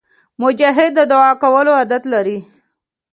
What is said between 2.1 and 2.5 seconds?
لري.